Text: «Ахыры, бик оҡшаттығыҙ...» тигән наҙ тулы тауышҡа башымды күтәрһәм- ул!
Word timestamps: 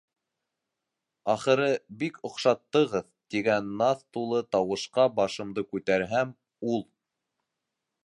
«Ахыры, 1.33 1.67
бик 1.99 2.17
оҡшаттығыҙ...» 2.31 3.11
тигән 3.35 3.69
наҙ 3.83 4.03
тулы 4.17 4.43
тауышҡа 4.57 5.09
башымды 5.21 5.69
күтәрһәм- 5.75 6.37
ул! 6.73 6.87